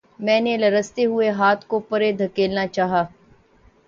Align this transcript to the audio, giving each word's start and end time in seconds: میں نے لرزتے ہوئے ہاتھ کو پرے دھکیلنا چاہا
میں 0.19 0.39
نے 0.41 0.55
لرزتے 0.57 1.05
ہوئے 1.05 1.29
ہاتھ 1.31 1.65
کو 1.67 1.79
پرے 1.89 2.11
دھکیلنا 2.13 2.65
چاہا 2.67 3.03